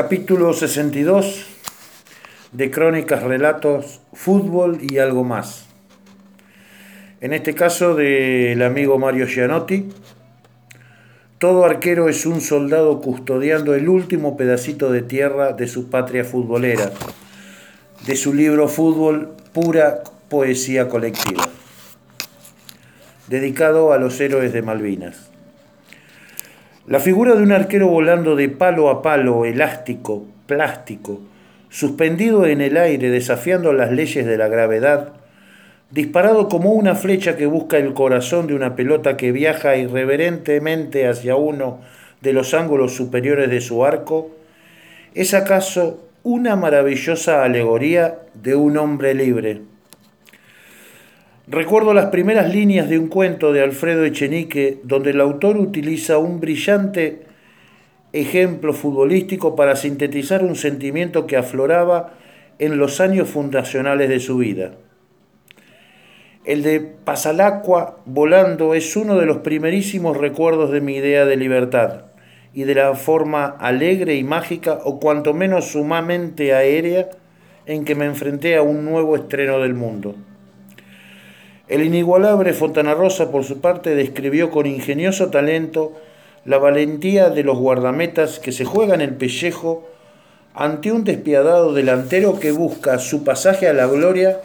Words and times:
Capítulo 0.00 0.52
62 0.52 1.44
de 2.52 2.70
Crónicas, 2.70 3.24
Relatos, 3.24 4.00
Fútbol 4.12 4.78
y 4.80 4.98
algo 4.98 5.24
más. 5.24 5.66
En 7.20 7.32
este 7.32 7.56
caso 7.56 7.96
del 7.96 8.62
amigo 8.62 9.00
Mario 9.00 9.26
Gianotti. 9.26 9.88
Todo 11.38 11.64
arquero 11.64 12.08
es 12.08 12.26
un 12.26 12.40
soldado 12.40 13.00
custodiando 13.00 13.74
el 13.74 13.88
último 13.88 14.36
pedacito 14.36 14.92
de 14.92 15.02
tierra 15.02 15.52
de 15.52 15.66
su 15.66 15.90
patria 15.90 16.24
futbolera, 16.24 16.92
de 18.06 18.14
su 18.14 18.32
libro 18.32 18.68
Fútbol, 18.68 19.34
pura 19.52 20.04
poesía 20.28 20.88
colectiva, 20.88 21.42
dedicado 23.26 23.92
a 23.92 23.98
los 23.98 24.20
héroes 24.20 24.52
de 24.52 24.62
Malvinas. 24.62 25.27
La 26.88 27.00
figura 27.00 27.34
de 27.34 27.42
un 27.42 27.52
arquero 27.52 27.88
volando 27.88 28.34
de 28.34 28.48
palo 28.48 28.88
a 28.88 29.02
palo, 29.02 29.44
elástico, 29.44 30.24
plástico, 30.46 31.20
suspendido 31.68 32.46
en 32.46 32.62
el 32.62 32.78
aire, 32.78 33.10
desafiando 33.10 33.74
las 33.74 33.92
leyes 33.92 34.24
de 34.24 34.38
la 34.38 34.48
gravedad, 34.48 35.12
disparado 35.90 36.48
como 36.48 36.72
una 36.72 36.94
flecha 36.94 37.36
que 37.36 37.44
busca 37.44 37.76
el 37.76 37.92
corazón 37.92 38.46
de 38.46 38.54
una 38.54 38.74
pelota 38.74 39.18
que 39.18 39.32
viaja 39.32 39.76
irreverentemente 39.76 41.06
hacia 41.06 41.36
uno 41.36 41.80
de 42.22 42.32
los 42.32 42.54
ángulos 42.54 42.96
superiores 42.96 43.50
de 43.50 43.60
su 43.60 43.84
arco, 43.84 44.30
es 45.14 45.34
acaso 45.34 46.08
una 46.22 46.56
maravillosa 46.56 47.44
alegoría 47.44 48.20
de 48.32 48.54
un 48.54 48.78
hombre 48.78 49.12
libre. 49.12 49.60
Recuerdo 51.50 51.94
las 51.94 52.10
primeras 52.10 52.52
líneas 52.52 52.90
de 52.90 52.98
un 52.98 53.08
cuento 53.08 53.54
de 53.54 53.62
Alfredo 53.62 54.04
Echenique 54.04 54.80
donde 54.82 55.12
el 55.12 55.20
autor 55.22 55.56
utiliza 55.56 56.18
un 56.18 56.40
brillante 56.40 57.22
ejemplo 58.12 58.74
futbolístico 58.74 59.56
para 59.56 59.74
sintetizar 59.74 60.44
un 60.44 60.56
sentimiento 60.56 61.26
que 61.26 61.38
afloraba 61.38 62.12
en 62.58 62.76
los 62.76 63.00
años 63.00 63.30
fundacionales 63.30 64.10
de 64.10 64.20
su 64.20 64.36
vida. 64.36 64.72
El 66.44 66.62
de 66.62 66.80
Pasalacqua 66.80 67.96
volando 68.04 68.74
es 68.74 68.94
uno 68.94 69.16
de 69.16 69.24
los 69.24 69.38
primerísimos 69.38 70.18
recuerdos 70.18 70.70
de 70.70 70.82
mi 70.82 70.96
idea 70.96 71.24
de 71.24 71.36
libertad 71.36 72.02
y 72.52 72.64
de 72.64 72.74
la 72.74 72.94
forma 72.94 73.46
alegre 73.46 74.16
y 74.16 74.22
mágica 74.22 74.80
o 74.84 75.00
cuanto 75.00 75.32
menos 75.32 75.72
sumamente 75.72 76.52
aérea 76.52 77.08
en 77.64 77.86
que 77.86 77.94
me 77.94 78.04
enfrenté 78.04 78.56
a 78.56 78.62
un 78.62 78.84
nuevo 78.84 79.16
estreno 79.16 79.60
del 79.60 79.72
mundo. 79.72 80.14
El 81.68 81.82
inigualable 81.82 82.54
Fontana 82.54 82.94
Rosa, 82.94 83.30
por 83.30 83.44
su 83.44 83.60
parte, 83.60 83.94
describió 83.94 84.50
con 84.50 84.64
ingenioso 84.64 85.28
talento 85.28 85.92
la 86.46 86.56
valentía 86.56 87.28
de 87.28 87.44
los 87.44 87.58
guardametas 87.58 88.38
que 88.38 88.52
se 88.52 88.64
juegan 88.64 89.02
el 89.02 89.14
pellejo 89.14 89.86
ante 90.54 90.92
un 90.92 91.04
despiadado 91.04 91.74
delantero 91.74 92.40
que 92.40 92.52
busca 92.52 92.98
su 92.98 93.22
pasaje 93.22 93.68
a 93.68 93.74
la 93.74 93.86
gloria 93.86 94.40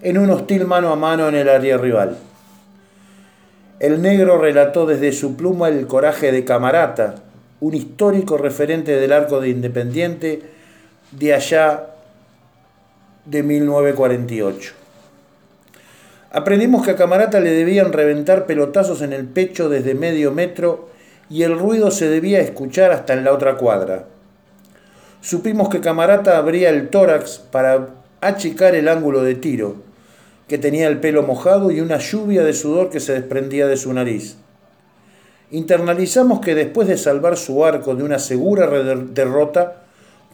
en 0.00 0.16
un 0.16 0.30
hostil 0.30 0.64
mano 0.64 0.92
a 0.92 0.96
mano 0.96 1.28
en 1.28 1.34
el 1.34 1.50
área 1.50 1.76
rival. 1.76 2.16
El 3.78 4.00
negro 4.00 4.38
relató 4.38 4.86
desde 4.86 5.12
su 5.12 5.36
pluma 5.36 5.68
el 5.68 5.86
coraje 5.86 6.32
de 6.32 6.46
Camarata, 6.46 7.16
un 7.60 7.74
histórico 7.74 8.38
referente 8.38 8.96
del 8.98 9.12
arco 9.12 9.42
de 9.42 9.50
Independiente 9.50 10.40
de 11.10 11.34
allá 11.34 11.88
de 13.26 13.42
1948. 13.42 14.85
Aprendimos 16.36 16.84
que 16.84 16.90
a 16.90 16.96
Camarata 16.96 17.40
le 17.40 17.50
debían 17.50 17.94
reventar 17.94 18.44
pelotazos 18.44 19.00
en 19.00 19.14
el 19.14 19.24
pecho 19.24 19.70
desde 19.70 19.94
medio 19.94 20.32
metro 20.32 20.90
y 21.30 21.44
el 21.44 21.58
ruido 21.58 21.90
se 21.90 22.10
debía 22.10 22.40
escuchar 22.40 22.92
hasta 22.92 23.14
en 23.14 23.24
la 23.24 23.32
otra 23.32 23.56
cuadra. 23.56 24.04
Supimos 25.22 25.70
que 25.70 25.80
Camarata 25.80 26.36
abría 26.36 26.68
el 26.68 26.90
tórax 26.90 27.38
para 27.38 27.88
achicar 28.20 28.74
el 28.74 28.88
ángulo 28.88 29.22
de 29.22 29.34
tiro, 29.34 29.76
que 30.46 30.58
tenía 30.58 30.88
el 30.88 31.00
pelo 31.00 31.22
mojado 31.22 31.70
y 31.70 31.80
una 31.80 31.96
lluvia 31.96 32.44
de 32.44 32.52
sudor 32.52 32.90
que 32.90 33.00
se 33.00 33.14
desprendía 33.14 33.66
de 33.66 33.78
su 33.78 33.90
nariz. 33.94 34.36
Internalizamos 35.50 36.40
que 36.40 36.54
después 36.54 36.86
de 36.86 36.98
salvar 36.98 37.38
su 37.38 37.64
arco 37.64 37.94
de 37.94 38.02
una 38.02 38.18
segura 38.18 38.66
derrota, 38.66 39.84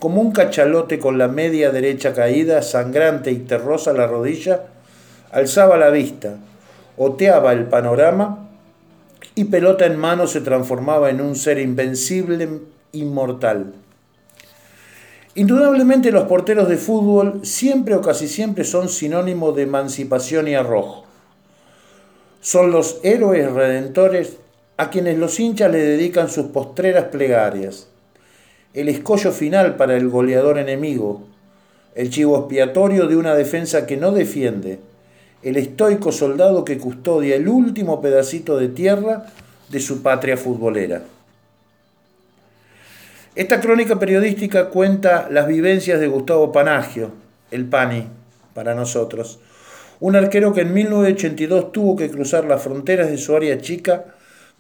como 0.00 0.20
un 0.20 0.32
cachalote 0.32 0.98
con 0.98 1.16
la 1.16 1.28
media 1.28 1.70
derecha 1.70 2.12
caída, 2.12 2.60
sangrante 2.62 3.30
y 3.30 3.36
terrosa 3.36 3.92
la 3.92 4.08
rodilla, 4.08 4.71
alzaba 5.32 5.76
la 5.78 5.90
vista, 5.90 6.36
oteaba 6.96 7.52
el 7.52 7.64
panorama 7.64 8.50
y 9.34 9.44
pelota 9.44 9.86
en 9.86 9.98
mano 9.98 10.26
se 10.26 10.42
transformaba 10.42 11.10
en 11.10 11.20
un 11.20 11.34
ser 11.34 11.58
invencible, 11.58 12.60
inmortal. 12.92 13.72
Indudablemente 15.34 16.12
los 16.12 16.24
porteros 16.24 16.68
de 16.68 16.76
fútbol 16.76 17.40
siempre 17.42 17.94
o 17.94 18.02
casi 18.02 18.28
siempre 18.28 18.64
son 18.64 18.90
sinónimo 18.90 19.52
de 19.52 19.62
emancipación 19.62 20.46
y 20.48 20.54
arrojo. 20.54 21.06
Son 22.42 22.70
los 22.70 23.00
héroes 23.02 23.50
redentores 23.50 24.36
a 24.76 24.90
quienes 24.90 25.16
los 25.16 25.40
hinchas 25.40 25.72
le 25.72 25.78
dedican 25.78 26.28
sus 26.28 26.46
postreras 26.46 27.04
plegarias. 27.04 27.88
El 28.74 28.90
escollo 28.90 29.32
final 29.32 29.76
para 29.76 29.96
el 29.96 30.10
goleador 30.10 30.58
enemigo, 30.58 31.22
el 31.94 32.10
chivo 32.10 32.38
expiatorio 32.38 33.06
de 33.06 33.16
una 33.16 33.34
defensa 33.34 33.86
que 33.86 33.96
no 33.96 34.12
defiende, 34.12 34.80
el 35.42 35.56
estoico 35.56 36.12
soldado 36.12 36.64
que 36.64 36.78
custodia 36.78 37.36
el 37.36 37.48
último 37.48 38.00
pedacito 38.00 38.56
de 38.56 38.68
tierra 38.68 39.26
de 39.68 39.80
su 39.80 40.02
patria 40.02 40.36
futbolera. 40.36 41.02
Esta 43.34 43.60
crónica 43.60 43.98
periodística 43.98 44.68
cuenta 44.68 45.28
las 45.30 45.46
vivencias 45.48 45.98
de 45.98 46.06
Gustavo 46.06 46.52
Panagio, 46.52 47.12
el 47.50 47.64
Pani, 47.64 48.06
para 48.54 48.74
nosotros, 48.74 49.40
un 50.00 50.16
arquero 50.16 50.52
que 50.52 50.62
en 50.62 50.74
1982 50.74 51.72
tuvo 51.72 51.96
que 51.96 52.10
cruzar 52.10 52.44
las 52.44 52.62
fronteras 52.62 53.08
de 53.08 53.16
su 53.18 53.34
área 53.34 53.58
chica 53.60 54.04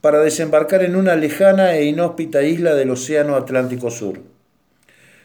para 0.00 0.20
desembarcar 0.20 0.82
en 0.82 0.96
una 0.96 1.14
lejana 1.16 1.74
e 1.74 1.84
inhóspita 1.84 2.42
isla 2.42 2.74
del 2.74 2.90
Océano 2.90 3.36
Atlántico 3.36 3.90
Sur. 3.90 4.20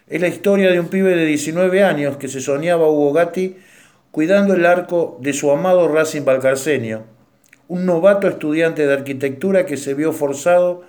Es 0.09 0.21
la 0.21 0.27
historia 0.27 0.71
de 0.71 0.79
un 0.79 0.87
pibe 0.87 1.15
de 1.15 1.25
19 1.25 1.83
años 1.83 2.17
que 2.17 2.27
se 2.27 2.41
soñaba 2.41 2.89
Hugo 2.89 3.13
Gatti 3.13 3.57
cuidando 4.11 4.53
el 4.53 4.65
arco 4.65 5.17
de 5.21 5.33
su 5.33 5.51
amado 5.51 5.87
Racing 5.87 6.23
Valcarcenio, 6.23 7.03
un 7.67 7.85
novato 7.85 8.27
estudiante 8.27 8.87
de 8.87 8.93
arquitectura 8.93 9.65
que 9.65 9.77
se 9.77 9.93
vio 9.93 10.13
forzado 10.13 10.83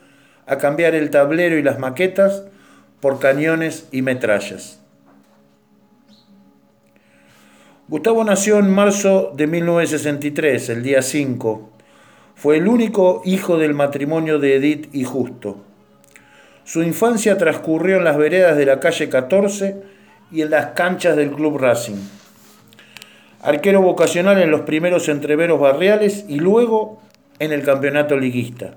a 0.46 0.58
cambiar 0.58 0.94
el 0.94 1.10
tablero 1.10 1.58
y 1.58 1.62
las 1.62 1.78
maquetas 1.78 2.44
por 3.00 3.18
cañones 3.18 3.88
y 3.92 4.02
metrallas. 4.02 4.80
Gustavo 7.88 8.22
nació 8.22 8.58
en 8.58 8.70
marzo 8.70 9.32
de 9.34 9.46
1963, 9.46 10.68
el 10.68 10.82
día 10.82 11.02
5. 11.02 11.70
Fue 12.34 12.58
el 12.58 12.68
único 12.68 13.22
hijo 13.24 13.58
del 13.58 13.74
matrimonio 13.74 14.38
de 14.38 14.56
Edith 14.56 14.94
y 14.94 15.04
Justo. 15.04 15.64
Su 16.64 16.82
infancia 16.82 17.38
transcurrió 17.38 17.96
en 17.96 18.04
las 18.04 18.18
veredas 18.18 18.56
de 18.56 18.66
la 18.66 18.78
calle 18.78 19.08
14 19.08 19.82
y 20.30 20.42
en 20.42 20.50
las 20.50 20.66
canchas 20.72 21.16
del 21.16 21.30
Club 21.30 21.58
Racing 21.58 22.17
arquero 23.40 23.82
vocacional 23.82 24.40
en 24.42 24.50
los 24.50 24.62
primeros 24.62 25.08
entreveros 25.08 25.60
barriales 25.60 26.24
y 26.28 26.38
luego 26.38 27.00
en 27.38 27.52
el 27.52 27.62
campeonato 27.62 28.16
liguista. 28.16 28.74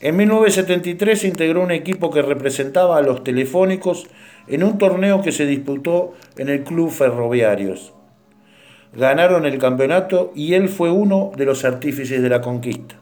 En 0.00 0.16
1973 0.16 1.20
se 1.20 1.28
integró 1.28 1.62
un 1.62 1.72
equipo 1.72 2.10
que 2.10 2.22
representaba 2.22 2.98
a 2.98 3.02
los 3.02 3.24
telefónicos 3.24 4.06
en 4.46 4.62
un 4.62 4.78
torneo 4.78 5.22
que 5.22 5.32
se 5.32 5.44
disputó 5.44 6.14
en 6.36 6.48
el 6.48 6.62
Club 6.62 6.90
Ferroviarios. 6.90 7.92
Ganaron 8.94 9.44
el 9.44 9.58
campeonato 9.58 10.32
y 10.34 10.54
él 10.54 10.68
fue 10.68 10.90
uno 10.90 11.32
de 11.36 11.44
los 11.44 11.64
artífices 11.64 12.22
de 12.22 12.28
la 12.28 12.40
conquista. 12.40 12.94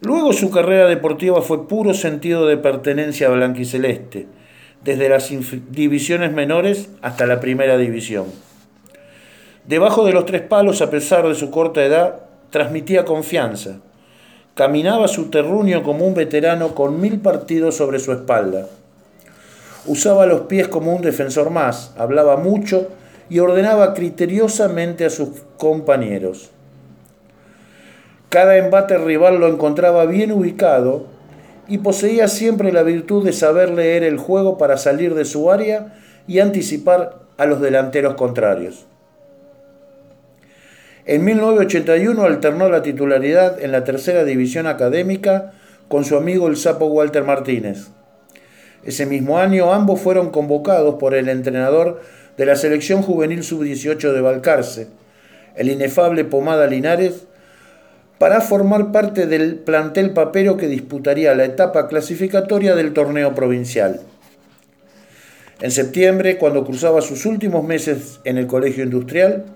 Luego 0.00 0.32
su 0.32 0.50
carrera 0.50 0.86
deportiva 0.86 1.42
fue 1.42 1.66
puro 1.66 1.92
sentido 1.92 2.46
de 2.46 2.56
pertenencia 2.56 3.28
blanquiceleste, 3.28 4.28
desde 4.84 5.08
las 5.08 5.28
divisiones 5.70 6.32
menores 6.32 6.88
hasta 7.02 7.26
la 7.26 7.40
primera 7.40 7.76
división. 7.76 8.26
Debajo 9.68 10.06
de 10.06 10.14
los 10.14 10.24
tres 10.24 10.40
palos, 10.40 10.80
a 10.80 10.88
pesar 10.88 11.28
de 11.28 11.34
su 11.34 11.50
corta 11.50 11.84
edad, 11.84 12.20
transmitía 12.48 13.04
confianza. 13.04 13.80
Caminaba 14.54 15.08
su 15.08 15.28
terruño 15.28 15.82
como 15.82 16.06
un 16.06 16.14
veterano 16.14 16.74
con 16.74 16.98
mil 17.02 17.20
partidos 17.20 17.76
sobre 17.76 17.98
su 17.98 18.12
espalda. 18.12 18.66
Usaba 19.84 20.24
los 20.24 20.40
pies 20.42 20.68
como 20.68 20.96
un 20.96 21.02
defensor 21.02 21.50
más, 21.50 21.92
hablaba 21.98 22.38
mucho 22.38 22.88
y 23.28 23.40
ordenaba 23.40 23.92
criteriosamente 23.92 25.04
a 25.04 25.10
sus 25.10 25.42
compañeros. 25.58 26.48
Cada 28.30 28.56
embate 28.56 28.96
rival 28.96 29.38
lo 29.38 29.48
encontraba 29.48 30.06
bien 30.06 30.32
ubicado 30.32 31.04
y 31.68 31.76
poseía 31.76 32.28
siempre 32.28 32.72
la 32.72 32.84
virtud 32.84 33.22
de 33.22 33.34
saber 33.34 33.68
leer 33.68 34.02
el 34.02 34.16
juego 34.16 34.56
para 34.56 34.78
salir 34.78 35.14
de 35.14 35.26
su 35.26 35.50
área 35.50 35.94
y 36.26 36.38
anticipar 36.38 37.18
a 37.36 37.44
los 37.44 37.60
delanteros 37.60 38.14
contrarios. 38.14 38.86
En 41.08 41.24
1981 41.24 42.22
alternó 42.22 42.68
la 42.68 42.82
titularidad 42.82 43.64
en 43.64 43.72
la 43.72 43.82
tercera 43.82 44.24
división 44.24 44.66
académica 44.66 45.54
con 45.88 46.04
su 46.04 46.18
amigo 46.18 46.48
el 46.48 46.58
sapo 46.58 46.84
Walter 46.84 47.24
Martínez. 47.24 47.86
Ese 48.84 49.06
mismo 49.06 49.38
año 49.38 49.72
ambos 49.72 50.02
fueron 50.02 50.28
convocados 50.28 50.96
por 50.96 51.14
el 51.14 51.30
entrenador 51.30 52.02
de 52.36 52.44
la 52.44 52.56
selección 52.56 53.00
juvenil 53.00 53.42
sub-18 53.42 54.12
de 54.12 54.20
Balcarce, 54.20 54.88
el 55.56 55.70
inefable 55.70 56.26
Pomada 56.26 56.66
Linares, 56.66 57.24
para 58.18 58.42
formar 58.42 58.92
parte 58.92 59.26
del 59.26 59.54
plantel 59.54 60.10
papero 60.10 60.58
que 60.58 60.68
disputaría 60.68 61.34
la 61.34 61.46
etapa 61.46 61.88
clasificatoria 61.88 62.74
del 62.74 62.92
torneo 62.92 63.34
provincial. 63.34 64.02
En 65.62 65.70
septiembre, 65.70 66.36
cuando 66.36 66.66
cruzaba 66.66 67.00
sus 67.00 67.24
últimos 67.24 67.64
meses 67.64 68.20
en 68.24 68.36
el 68.36 68.46
colegio 68.46 68.84
industrial, 68.84 69.46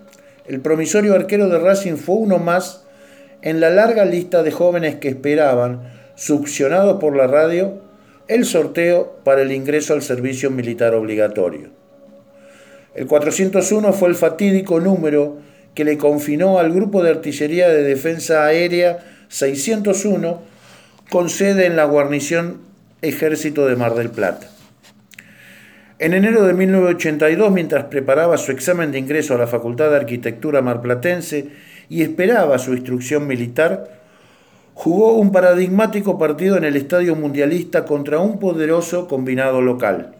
el 0.47 0.61
promisorio 0.61 1.15
arquero 1.15 1.49
de 1.49 1.59
Racing 1.59 1.97
fue 1.97 2.17
uno 2.17 2.39
más 2.39 2.85
en 3.43 3.61
la 3.61 3.71
larga 3.71 4.05
lista 4.05 4.43
de 4.43 4.51
jóvenes 4.51 4.97
que 4.97 5.09
esperaban, 5.09 5.83
succionados 6.15 7.01
por 7.01 7.17
la 7.17 7.27
radio, 7.27 7.81
el 8.29 8.45
sorteo 8.45 9.19
para 9.25 9.43
el 9.43 9.53
ingreso 9.53 9.95
al 9.95 10.03
servicio 10.03 10.51
militar 10.51 10.95
obligatorio. 10.95 11.71
El 12.95 13.07
401 13.07 13.93
fue 13.93 14.09
el 14.09 14.15
fatídico 14.15 14.79
número 14.79 15.39
que 15.75 15.85
le 15.85 15.97
confinó 15.97 16.59
al 16.59 16.73
Grupo 16.73 17.03
de 17.03 17.11
Artillería 17.11 17.69
de 17.69 17.83
Defensa 17.83 18.45
Aérea 18.45 18.99
601 19.29 20.43
con 21.11 21.31
sede 21.31 21.67
en 21.67 21.77
la 21.77 21.85
guarnición 21.85 22.61
Ejército 23.01 23.67
de 23.67 23.77
Mar 23.77 23.95
del 23.95 24.11
Plata. 24.11 24.49
En 26.03 26.15
enero 26.15 26.43
de 26.43 26.53
1982, 26.53 27.53
mientras 27.53 27.85
preparaba 27.85 28.37
su 28.37 28.51
examen 28.51 28.91
de 28.91 28.99
ingreso 28.99 29.37
a 29.37 29.39
la 29.39 29.47
Facultad 29.47 29.89
de 29.91 29.99
Arquitectura 29.99 30.61
marplatense 30.61 31.51
y 31.89 32.03
esperaba 32.03 32.59
su 32.59 32.73
instrucción 32.73 33.29
militar, 33.29 34.01
jugó 34.75 35.13
un 35.13 35.31
paradigmático 35.31 36.19
partido 36.19 36.57
en 36.57 36.65
el 36.65 36.75
Estadio 36.75 37.15
Mundialista 37.15 37.85
contra 37.85 38.19
un 38.19 38.41
poderoso 38.41 39.07
combinado 39.07 39.63
local. 39.63 40.17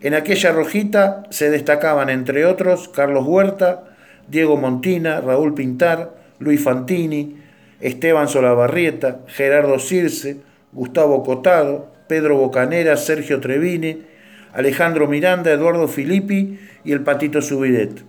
En 0.00 0.12
aquella 0.12 0.50
rojita 0.50 1.22
se 1.30 1.48
destacaban, 1.48 2.10
entre 2.10 2.44
otros, 2.44 2.88
Carlos 2.88 3.24
Huerta, 3.24 3.84
Diego 4.26 4.56
Montina, 4.56 5.20
Raúl 5.20 5.54
Pintar, 5.54 6.16
Luis 6.40 6.60
Fantini, 6.60 7.36
Esteban 7.80 8.26
Solabarrieta, 8.26 9.20
Gerardo 9.28 9.78
Circe, 9.78 10.38
Gustavo 10.72 11.22
Cotado, 11.22 11.92
Pedro 12.08 12.38
Bocanera, 12.38 12.96
Sergio 12.96 13.38
Trevini, 13.38 14.10
Alejandro 14.52 15.08
Miranda, 15.08 15.50
Eduardo 15.50 15.88
Filippi 15.88 16.58
y 16.84 16.92
el 16.92 17.02
Patito 17.02 17.40
Subidet. 17.40 18.04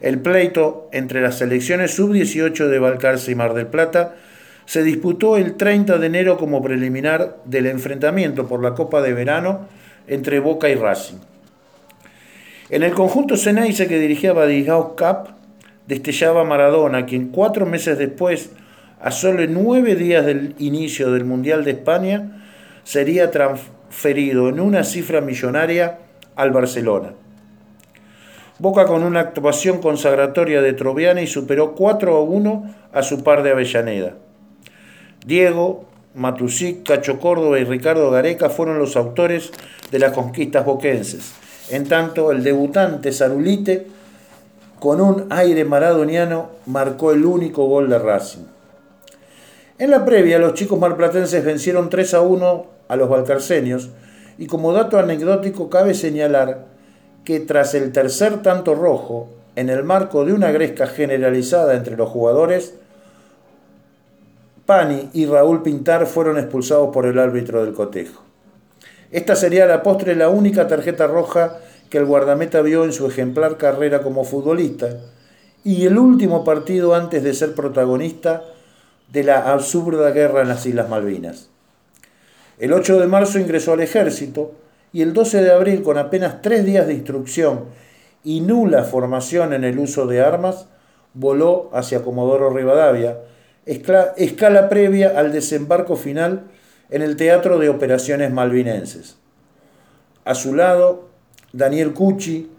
El 0.00 0.20
pleito 0.20 0.88
entre 0.92 1.20
las 1.20 1.38
selecciones 1.38 1.94
sub-18 1.94 2.68
de 2.68 2.78
Balcarce 2.78 3.32
y 3.32 3.34
Mar 3.34 3.54
del 3.54 3.66
Plata 3.66 4.14
se 4.64 4.82
disputó 4.82 5.36
el 5.36 5.56
30 5.56 5.98
de 5.98 6.06
enero 6.06 6.36
como 6.36 6.62
preliminar 6.62 7.38
del 7.44 7.66
enfrentamiento 7.66 8.46
por 8.46 8.62
la 8.62 8.74
Copa 8.74 9.02
de 9.02 9.14
Verano 9.14 9.66
entre 10.06 10.40
Boca 10.40 10.68
y 10.68 10.74
Racing. 10.74 11.16
En 12.70 12.82
el 12.82 12.92
conjunto 12.92 13.36
Ceneice 13.36 13.88
que 13.88 13.98
dirigía 13.98 14.34
Badigao 14.34 14.94
Cup, 14.94 15.30
destellaba 15.86 16.44
Maradona, 16.44 17.06
quien 17.06 17.28
cuatro 17.28 17.64
meses 17.64 17.96
después, 17.96 18.50
a 19.00 19.10
solo 19.10 19.42
nueve 19.48 19.96
días 19.96 20.26
del 20.26 20.54
inicio 20.58 21.10
del 21.12 21.24
Mundial 21.24 21.64
de 21.64 21.70
España, 21.70 22.44
sería 22.84 23.30
transferido 23.88 24.48
en 24.48 24.60
una 24.60 24.84
cifra 24.84 25.20
millonaria 25.20 25.98
al 26.36 26.50
Barcelona. 26.50 27.14
Boca 28.58 28.86
con 28.86 29.02
una 29.02 29.20
actuación 29.20 29.80
consagratoria 29.80 30.60
de 30.60 30.72
Troviani 30.72 31.26
superó 31.26 31.74
4 31.74 32.16
a 32.16 32.20
1 32.20 32.74
a 32.92 33.02
su 33.02 33.22
par 33.22 33.42
de 33.42 33.52
Avellaneda. 33.52 34.14
Diego, 35.24 35.86
Matusic, 36.14 36.86
Cacho 36.86 37.18
Córdoba 37.18 37.58
y 37.58 37.64
Ricardo 37.64 38.10
Gareca 38.10 38.50
fueron 38.50 38.78
los 38.78 38.96
autores 38.96 39.52
de 39.90 39.98
las 39.98 40.12
conquistas 40.12 40.64
boquenses. 40.64 41.32
En 41.70 41.86
tanto, 41.86 42.32
el 42.32 42.42
debutante 42.42 43.12
Sarulite, 43.12 43.86
con 44.80 45.00
un 45.00 45.26
aire 45.30 45.64
maradoniano, 45.64 46.50
marcó 46.66 47.12
el 47.12 47.24
único 47.24 47.66
gol 47.66 47.88
de 47.88 47.98
Racing. 47.98 48.44
En 49.78 49.90
la 49.90 50.04
previa, 50.04 50.38
los 50.38 50.54
chicos 50.54 50.78
marplatenses 50.78 51.44
vencieron 51.44 51.88
3 51.88 52.14
a 52.14 52.20
1 52.22 52.77
a 52.88 52.96
los 52.96 53.08
balcarcenios 53.08 53.90
y 54.38 54.46
como 54.46 54.72
dato 54.72 54.98
anecdótico 54.98 55.68
cabe 55.70 55.94
señalar 55.94 56.66
que 57.24 57.40
tras 57.40 57.74
el 57.74 57.92
tercer 57.92 58.42
tanto 58.42 58.74
rojo, 58.74 59.28
en 59.56 59.68
el 59.68 59.82
marco 59.82 60.24
de 60.24 60.32
una 60.32 60.52
gresca 60.52 60.86
generalizada 60.86 61.74
entre 61.74 61.96
los 61.96 62.08
jugadores, 62.08 62.74
Pani 64.64 65.10
y 65.12 65.26
Raúl 65.26 65.62
Pintar 65.62 66.06
fueron 66.06 66.38
expulsados 66.38 66.90
por 66.92 67.06
el 67.06 67.18
árbitro 67.18 67.64
del 67.64 67.74
cotejo. 67.74 68.22
Esta 69.10 69.34
sería 69.34 69.66
la 69.66 69.82
postre 69.82 70.14
la 70.14 70.28
única 70.28 70.68
tarjeta 70.68 71.06
roja 71.06 71.58
que 71.90 71.98
el 71.98 72.04
guardameta 72.04 72.60
vio 72.60 72.84
en 72.84 72.92
su 72.92 73.06
ejemplar 73.06 73.56
carrera 73.56 74.02
como 74.02 74.24
futbolista 74.24 74.88
y 75.64 75.86
el 75.86 75.98
último 75.98 76.44
partido 76.44 76.94
antes 76.94 77.24
de 77.24 77.34
ser 77.34 77.54
protagonista 77.54 78.44
de 79.10 79.24
la 79.24 79.50
absurda 79.50 80.10
guerra 80.10 80.42
en 80.42 80.48
las 80.48 80.66
Islas 80.66 80.88
Malvinas. 80.88 81.48
El 82.58 82.72
8 82.72 82.98
de 82.98 83.06
marzo 83.06 83.38
ingresó 83.38 83.72
al 83.72 83.80
ejército 83.80 84.52
y 84.92 85.02
el 85.02 85.12
12 85.12 85.42
de 85.42 85.52
abril, 85.52 85.82
con 85.82 85.96
apenas 85.96 86.42
tres 86.42 86.64
días 86.64 86.86
de 86.86 86.94
instrucción 86.94 87.66
y 88.24 88.40
nula 88.40 88.82
formación 88.84 89.52
en 89.52 89.64
el 89.64 89.78
uso 89.78 90.06
de 90.06 90.20
armas, 90.20 90.66
voló 91.14 91.70
hacia 91.72 92.02
Comodoro 92.02 92.50
Rivadavia, 92.50 93.18
escala 93.64 94.68
previa 94.68 95.18
al 95.18 95.32
desembarco 95.32 95.94
final 95.96 96.44
en 96.90 97.02
el 97.02 97.16
Teatro 97.16 97.58
de 97.58 97.68
Operaciones 97.68 98.32
Malvinenses. 98.32 99.18
A 100.24 100.34
su 100.34 100.54
lado, 100.54 101.08
Daniel 101.52 101.92
Cucci, 101.92 102.50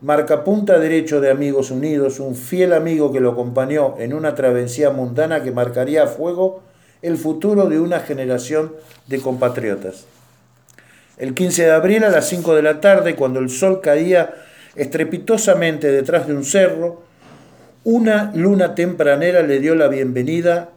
marcapunta 0.00 0.78
derecho 0.78 1.20
de 1.20 1.30
Amigos 1.30 1.70
Unidos, 1.70 2.18
un 2.18 2.34
fiel 2.34 2.72
amigo 2.72 3.12
que 3.12 3.20
lo 3.20 3.32
acompañó 3.32 3.96
en 3.98 4.14
una 4.14 4.34
travesía 4.34 4.90
mundana 4.90 5.42
que 5.42 5.52
marcaría 5.52 6.06
fuego 6.06 6.62
el 7.04 7.18
futuro 7.18 7.68
de 7.68 7.78
una 7.78 8.00
generación 8.00 8.72
de 9.08 9.20
compatriotas. 9.20 10.06
El 11.18 11.34
15 11.34 11.64
de 11.64 11.70
abril 11.70 12.02
a 12.02 12.08
las 12.08 12.26
5 12.28 12.54
de 12.56 12.62
la 12.62 12.80
tarde, 12.80 13.14
cuando 13.14 13.40
el 13.40 13.50
sol 13.50 13.82
caía 13.82 14.34
estrepitosamente 14.74 15.92
detrás 15.92 16.26
de 16.26 16.34
un 16.34 16.44
cerro, 16.44 17.02
una 17.84 18.32
luna 18.34 18.74
tempranera 18.74 19.42
le 19.42 19.60
dio 19.60 19.74
la 19.74 19.88
bienvenida 19.88 20.70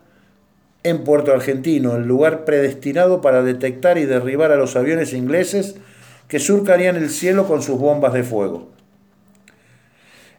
en 0.83 1.06
Puerto 1.06 1.31
Argentino, 1.31 1.95
el 1.95 2.06
lugar 2.06 2.44
predestinado 2.44 3.21
para 3.21 3.41
detectar 3.41 3.97
y 3.97 4.06
derribar 4.06 4.51
a 4.51 4.57
los 4.57 4.75
aviones 4.75 5.13
ingleses 5.13 5.75
que 6.28 6.40
surcarían 6.40 6.97
el 6.97 7.09
cielo 7.09 7.47
con 7.47 7.61
sus 7.61 7.80
bombas 7.80 8.11
de 8.11 8.23
fuego. 8.23 8.68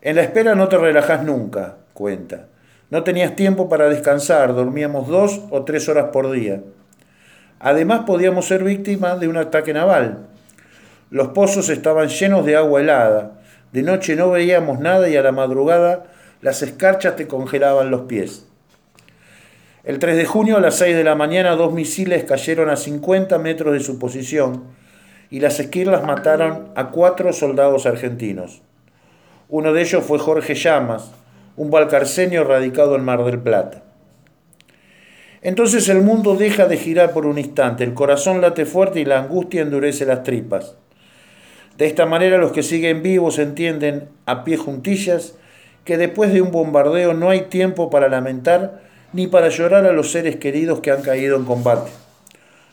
En 0.02 0.16
la 0.16 0.22
espera 0.22 0.54
no 0.54 0.68
te 0.68 0.76
relajas 0.76 1.24
nunca, 1.24 1.78
cuenta. 1.94 2.48
No 2.90 3.04
tenías 3.04 3.36
tiempo 3.36 3.68
para 3.68 3.88
descansar, 3.88 4.54
dormíamos 4.54 5.08
dos 5.08 5.42
o 5.50 5.64
tres 5.64 5.88
horas 5.88 6.06
por 6.12 6.30
día. 6.30 6.62
Además 7.60 8.04
podíamos 8.06 8.46
ser 8.46 8.64
víctimas 8.64 9.20
de 9.20 9.28
un 9.28 9.36
ataque 9.36 9.74
naval. 9.74 10.28
Los 11.10 11.28
pozos 11.28 11.68
estaban 11.68 12.08
llenos 12.08 12.46
de 12.46 12.56
agua 12.56 12.80
helada. 12.80 13.40
De 13.72 13.82
noche 13.82 14.16
no 14.16 14.30
veíamos 14.30 14.80
nada 14.80 15.08
y 15.08 15.16
a 15.16 15.22
la 15.22 15.32
madrugada 15.32 16.04
las 16.40 16.62
escarchas 16.62 17.16
te 17.16 17.26
congelaban 17.26 17.90
los 17.90 18.02
pies. 18.02 18.46
El 19.84 19.98
3 19.98 20.16
de 20.16 20.24
junio 20.24 20.56
a 20.56 20.60
las 20.60 20.76
6 20.76 20.96
de 20.96 21.04
la 21.04 21.14
mañana 21.14 21.56
dos 21.56 21.72
misiles 21.72 22.24
cayeron 22.24 22.70
a 22.70 22.76
50 22.76 23.38
metros 23.38 23.72
de 23.72 23.80
su 23.80 23.98
posición 23.98 24.64
y 25.30 25.40
las 25.40 25.60
esquirlas 25.60 26.04
mataron 26.04 26.68
a 26.74 26.90
cuatro 26.90 27.32
soldados 27.32 27.86
argentinos. 27.86 28.62
Uno 29.48 29.72
de 29.72 29.82
ellos 29.82 30.04
fue 30.04 30.18
Jorge 30.18 30.54
Llamas, 30.54 31.12
un 31.58 31.70
balcarceño 31.70 32.44
radicado 32.44 32.94
en 32.94 33.04
Mar 33.04 33.24
del 33.24 33.40
Plata. 33.40 33.82
Entonces 35.42 35.88
el 35.88 36.00
mundo 36.00 36.36
deja 36.36 36.66
de 36.66 36.76
girar 36.76 37.12
por 37.12 37.26
un 37.26 37.36
instante, 37.36 37.82
el 37.82 37.94
corazón 37.94 38.40
late 38.40 38.64
fuerte 38.64 39.00
y 39.00 39.04
la 39.04 39.18
angustia 39.18 39.62
endurece 39.62 40.06
las 40.06 40.22
tripas. 40.22 40.76
De 41.76 41.86
esta 41.86 42.06
manera 42.06 42.38
los 42.38 42.52
que 42.52 42.62
siguen 42.62 43.02
vivos 43.02 43.38
entienden 43.38 44.08
a 44.24 44.44
pie 44.44 44.56
juntillas 44.56 45.34
que 45.84 45.98
después 45.98 46.32
de 46.32 46.42
un 46.42 46.52
bombardeo 46.52 47.12
no 47.12 47.28
hay 47.28 47.42
tiempo 47.42 47.90
para 47.90 48.08
lamentar 48.08 48.82
ni 49.12 49.26
para 49.26 49.48
llorar 49.48 49.84
a 49.84 49.92
los 49.92 50.12
seres 50.12 50.36
queridos 50.36 50.80
que 50.80 50.92
han 50.92 51.02
caído 51.02 51.36
en 51.36 51.44
combate. 51.44 51.90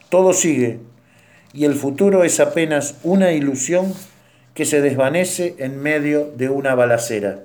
Todo 0.09 0.33
sigue 0.33 0.79
y 1.53 1.65
el 1.65 1.73
futuro 1.73 2.23
es 2.23 2.39
apenas 2.39 2.99
una 3.03 3.31
ilusión 3.31 3.93
que 4.53 4.65
se 4.65 4.81
desvanece 4.81 5.55
en 5.57 5.81
medio 5.81 6.31
de 6.35 6.49
una 6.49 6.75
balacera. 6.75 7.39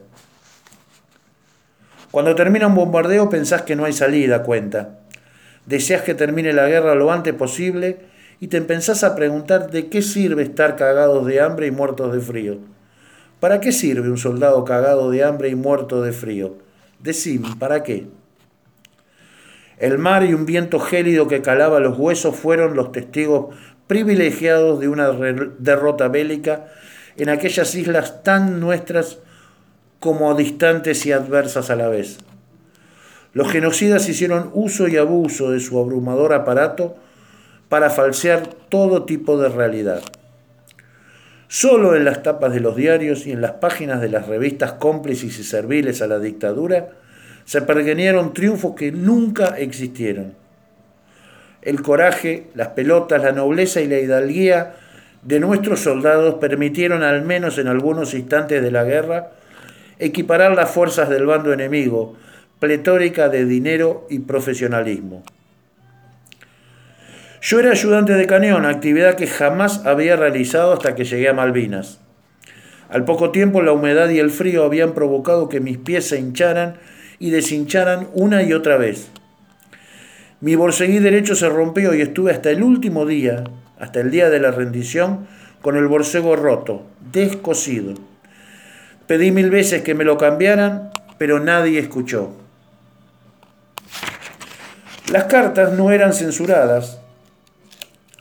Cuando 2.10 2.34
termina 2.34 2.66
un 2.66 2.74
bombardeo 2.74 3.30
pensás 3.30 3.62
que 3.62 3.76
no 3.76 3.84
hay 3.84 3.92
salida, 3.92 4.42
cuenta. 4.42 4.98
Deseas 5.66 6.02
que 6.02 6.14
termine 6.14 6.52
la 6.52 6.66
guerra 6.66 6.94
lo 6.94 7.12
antes 7.12 7.34
posible 7.34 7.98
y 8.40 8.48
te 8.48 8.56
empezás 8.56 9.04
a 9.04 9.14
preguntar 9.14 9.70
de 9.70 9.88
qué 9.88 10.02
sirve 10.02 10.42
estar 10.42 10.76
cagados 10.76 11.26
de 11.26 11.40
hambre 11.40 11.66
y 11.66 11.70
muertos 11.70 12.12
de 12.12 12.20
frío. 12.20 12.58
¿Para 13.38 13.60
qué 13.60 13.70
sirve 13.70 14.10
un 14.10 14.18
soldado 14.18 14.64
cagado 14.64 15.10
de 15.10 15.22
hambre 15.22 15.50
y 15.50 15.54
muerto 15.54 16.02
de 16.02 16.12
frío? 16.12 16.56
Decime, 16.98 17.48
¿para 17.58 17.82
qué? 17.82 18.06
El 19.78 19.98
mar 19.98 20.24
y 20.24 20.34
un 20.34 20.44
viento 20.44 20.78
gélido 20.80 21.28
que 21.28 21.40
calaba 21.40 21.80
los 21.80 21.98
huesos 21.98 22.36
fueron 22.36 22.74
los 22.74 22.92
testigos 22.92 23.54
privilegiados 23.86 24.80
de 24.80 24.88
una 24.88 25.10
derrota 25.10 26.08
bélica 26.08 26.66
en 27.16 27.28
aquellas 27.28 27.74
islas 27.74 28.22
tan 28.22 28.60
nuestras 28.60 29.18
como 30.00 30.34
distantes 30.34 31.04
y 31.06 31.12
adversas 31.12 31.70
a 31.70 31.76
la 31.76 31.88
vez. 31.88 32.18
Los 33.32 33.52
genocidas 33.52 34.08
hicieron 34.08 34.50
uso 34.54 34.88
y 34.88 34.96
abuso 34.96 35.52
de 35.52 35.60
su 35.60 35.78
abrumador 35.78 36.32
aparato 36.32 36.96
para 37.68 37.90
falsear 37.90 38.48
todo 38.68 39.04
tipo 39.04 39.38
de 39.38 39.48
realidad. 39.50 40.02
Solo 41.46 41.94
en 41.94 42.04
las 42.04 42.22
tapas 42.22 42.52
de 42.52 42.60
los 42.60 42.76
diarios 42.76 43.26
y 43.26 43.32
en 43.32 43.40
las 43.40 43.52
páginas 43.52 44.00
de 44.00 44.08
las 44.08 44.26
revistas 44.26 44.72
cómplices 44.72 45.38
y 45.38 45.44
serviles 45.44 46.00
a 46.02 46.06
la 46.06 46.18
dictadura 46.18 46.88
se 47.44 47.62
pergenieron 47.62 48.32
triunfos 48.32 48.74
que 48.74 48.92
nunca 48.92 49.58
existieron. 49.58 50.34
El 51.62 51.82
coraje, 51.82 52.46
las 52.54 52.68
pelotas, 52.68 53.22
la 53.22 53.32
nobleza 53.32 53.80
y 53.80 53.88
la 53.88 53.98
hidalguía 53.98 54.76
de 55.22 55.40
nuestros 55.40 55.80
soldados 55.80 56.36
permitieron, 56.36 57.02
al 57.02 57.22
menos 57.22 57.58
en 57.58 57.68
algunos 57.68 58.14
instantes 58.14 58.62
de 58.62 58.70
la 58.70 58.84
guerra, 58.84 59.32
equiparar 60.00 60.56
las 60.56 60.70
fuerzas 60.70 61.08
del 61.08 61.26
bando 61.26 61.52
enemigo, 61.52 62.16
pletórica 62.58 63.28
de 63.28 63.44
dinero 63.44 64.06
y 64.10 64.20
profesionalismo. 64.20 65.22
Yo 67.42 67.58
era 67.58 67.70
ayudante 67.70 68.14
de 68.14 68.26
cañón, 68.26 68.66
actividad 68.66 69.14
que 69.14 69.26
jamás 69.26 69.86
había 69.86 70.16
realizado 70.16 70.72
hasta 70.72 70.94
que 70.94 71.04
llegué 71.04 71.28
a 71.28 71.32
Malvinas. 71.32 72.00
Al 72.90 73.04
poco 73.04 73.30
tiempo 73.30 73.62
la 73.62 73.72
humedad 73.72 74.10
y 74.10 74.18
el 74.18 74.30
frío 74.30 74.64
habían 74.64 74.94
provocado 74.94 75.48
que 75.48 75.60
mis 75.60 75.78
pies 75.78 76.08
se 76.08 76.18
hincharan 76.18 76.74
y 77.18 77.30
deshincharan 77.30 78.08
una 78.14 78.42
y 78.42 78.52
otra 78.52 78.76
vez. 78.76 79.10
Mi 80.40 80.54
borseguí 80.54 80.98
derecho 80.98 81.34
se 81.34 81.48
rompió 81.48 81.94
y 81.94 82.00
estuve 82.00 82.32
hasta 82.32 82.50
el 82.50 82.62
último 82.62 83.06
día, 83.06 83.44
hasta 83.78 84.00
el 84.00 84.10
día 84.10 84.28
de 84.28 84.40
la 84.40 84.50
rendición, 84.50 85.26
con 85.62 85.76
el 85.76 85.86
borcego 85.86 86.36
roto, 86.36 86.82
descosido. 87.12 88.09
Pedí 89.10 89.32
mil 89.32 89.50
veces 89.50 89.82
que 89.82 89.96
me 89.96 90.04
lo 90.04 90.16
cambiaran, 90.16 90.92
pero 91.18 91.40
nadie 91.40 91.80
escuchó. 91.80 92.30
Las 95.10 95.24
cartas 95.24 95.72
no 95.72 95.90
eran 95.90 96.12
censuradas, 96.12 97.00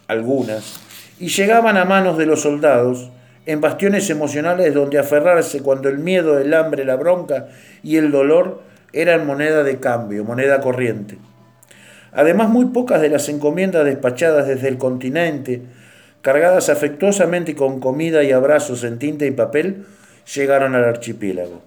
algunas, 0.07 0.79
y 1.19 1.27
llegaban 1.27 1.77
a 1.77 1.85
manos 1.85 2.17
de 2.17 2.25
los 2.25 2.41
soldados 2.41 3.11
en 3.45 3.61
bastiones 3.61 4.09
emocionales 4.09 4.73
donde 4.73 4.97
aferrarse 4.97 5.61
cuando 5.61 5.89
el 5.89 5.99
miedo, 5.99 6.39
el 6.39 6.55
hambre, 6.55 6.83
la 6.85 6.95
bronca 6.95 7.49
y 7.83 7.97
el 7.97 8.11
dolor 8.11 8.63
eran 8.91 9.27
moneda 9.27 9.61
de 9.61 9.79
cambio, 9.79 10.23
moneda 10.23 10.59
corriente. 10.59 11.19
Además, 12.13 12.49
muy 12.49 12.65
pocas 12.65 12.99
de 12.99 13.09
las 13.09 13.29
encomiendas 13.29 13.85
despachadas 13.85 14.47
desde 14.47 14.69
el 14.69 14.79
continente, 14.79 15.61
cargadas 16.23 16.67
afectuosamente 16.69 17.53
con 17.53 17.79
comida 17.79 18.23
y 18.23 18.31
abrazos 18.31 18.83
en 18.83 18.97
tinta 18.97 19.27
y 19.27 19.31
papel, 19.31 19.85
llegaron 20.35 20.75
al 20.75 20.83
archipiélago. 20.83 21.61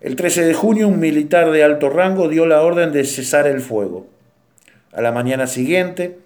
El 0.00 0.16
13 0.16 0.44
de 0.44 0.54
junio 0.54 0.88
un 0.88 0.98
militar 0.98 1.50
de 1.50 1.62
alto 1.62 1.90
rango 1.90 2.28
dio 2.28 2.46
la 2.46 2.62
orden 2.62 2.92
de 2.92 3.04
cesar 3.04 3.46
el 3.46 3.60
fuego. 3.60 4.06
A 4.92 5.02
la 5.02 5.12
mañana 5.12 5.46
siguiente, 5.46 6.18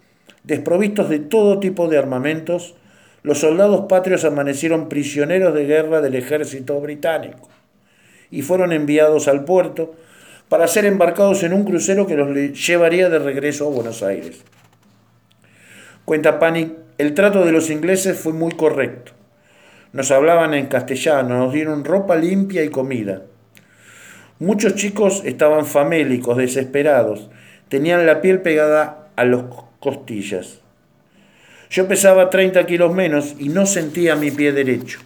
Desprovistos 0.45 1.09
de 1.09 1.21
todo 1.21 1.59
tipo 1.59 1.89
de 1.89 1.97
armamentos, 1.97 2.75
los 3.23 3.39
soldados 3.39 3.87
patrios 3.89 4.27
amanecieron 4.27 4.91
prisioneros 4.91 5.55
de 5.55 5.65
guerra 5.65 6.03
del 6.03 6.15
ejército 6.15 6.79
británico 6.81 7.49
y 8.31 8.43
fueron 8.43 8.73
enviados 8.73 9.27
al 9.27 9.45
puerto 9.47 9.95
para 10.51 10.69
ser 10.69 10.85
embarcados 10.85 11.43
en 11.45 11.55
un 11.55 11.65
crucero 11.65 12.07
que 12.07 12.17
los 12.17 12.29
llevaría 12.67 13.09
de 13.09 13.19
regreso 13.19 13.67
a 13.67 13.71
Buenos 13.71 14.03
Aires. 14.03 14.45
Cuenta 16.05 16.39
Panic, 16.39 16.75
el 16.99 17.15
trato 17.15 17.47
de 17.47 17.53
los 17.53 17.71
ingleses 17.71 18.19
fue 18.19 18.35
muy 18.35 18.53
correcto. 18.53 19.13
Nos 19.95 20.11
hablaban 20.11 20.55
en 20.55 20.67
castellano, 20.67 21.39
nos 21.39 21.53
dieron 21.53 21.85
ropa 21.85 22.17
limpia 22.17 22.65
y 22.65 22.69
comida. 22.69 23.23
Muchos 24.41 24.75
chicos 24.75 25.23
estaban 25.25 25.67
famélicos, 25.67 26.37
desesperados, 26.37 27.31
tenían 27.69 28.05
la 28.05 28.21
piel 28.21 28.43
pegada 28.43 29.07
a 29.15 29.25
los 29.25 29.45
costillas. 29.79 30.59
Yo 31.71 31.87
pesaba 31.87 32.29
30 32.29 32.67
kilos 32.67 32.93
menos 32.93 33.37
y 33.39 33.51
no 33.51 33.67
sentía 33.67 34.17
mi 34.17 34.33
pie 34.33 34.51
derecho. 34.51 34.99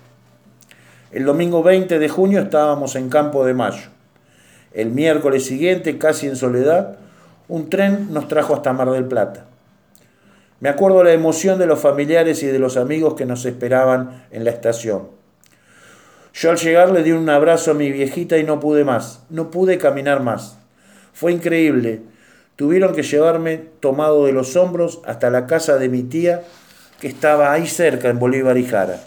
El 1.12 1.26
domingo 1.26 1.62
20 1.62 1.98
de 1.98 2.08
junio 2.08 2.40
estábamos 2.40 2.96
en 2.96 3.10
Campo 3.10 3.44
de 3.44 3.52
Mayo. 3.52 3.90
El 4.72 4.88
miércoles 4.92 5.44
siguiente, 5.44 5.98
casi 5.98 6.28
en 6.28 6.36
soledad, 6.36 6.96
un 7.46 7.68
tren 7.68 8.10
nos 8.10 8.26
trajo 8.26 8.54
hasta 8.54 8.72
Mar 8.72 8.90
del 8.92 9.04
Plata. 9.04 9.47
Me 10.60 10.68
acuerdo 10.68 11.04
la 11.04 11.12
emoción 11.12 11.58
de 11.58 11.66
los 11.66 11.80
familiares 11.80 12.42
y 12.42 12.46
de 12.46 12.58
los 12.58 12.76
amigos 12.76 13.14
que 13.14 13.26
nos 13.26 13.44
esperaban 13.44 14.24
en 14.32 14.44
la 14.44 14.50
estación. 14.50 15.08
Yo 16.34 16.50
al 16.50 16.56
llegar 16.56 16.90
le 16.90 17.02
di 17.02 17.12
un 17.12 17.28
abrazo 17.28 17.70
a 17.70 17.74
mi 17.74 17.92
viejita 17.92 18.38
y 18.38 18.44
no 18.44 18.58
pude 18.58 18.84
más, 18.84 19.22
no 19.30 19.50
pude 19.50 19.78
caminar 19.78 20.22
más. 20.22 20.58
Fue 21.12 21.32
increíble. 21.32 22.02
Tuvieron 22.56 22.94
que 22.94 23.04
llevarme 23.04 23.58
tomado 23.80 24.26
de 24.26 24.32
los 24.32 24.56
hombros 24.56 25.00
hasta 25.04 25.30
la 25.30 25.46
casa 25.46 25.76
de 25.78 25.88
mi 25.88 26.02
tía, 26.02 26.42
que 27.00 27.06
estaba 27.06 27.52
ahí 27.52 27.68
cerca, 27.68 28.08
en 28.08 28.18
Bolívar 28.18 28.58
y 28.58 28.66
Jara. 28.66 29.00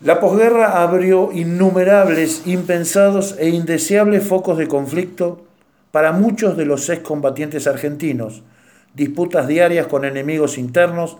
La 0.00 0.20
posguerra 0.20 0.82
abrió 0.82 1.30
innumerables, 1.32 2.42
impensados 2.46 3.36
e 3.38 3.48
indeseables 3.48 4.26
focos 4.26 4.58
de 4.58 4.68
conflicto 4.68 5.45
para 5.90 6.12
muchos 6.12 6.56
de 6.56 6.66
los 6.66 6.88
excombatientes 6.88 7.66
argentinos, 7.66 8.42
disputas 8.94 9.46
diarias 9.46 9.86
con 9.86 10.04
enemigos 10.04 10.58
internos, 10.58 11.16